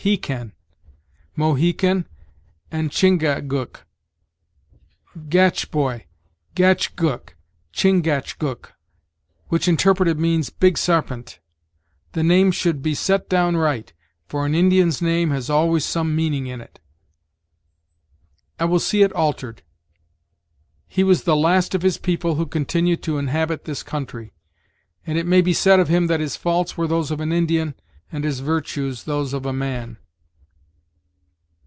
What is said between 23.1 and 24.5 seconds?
inhabit this country;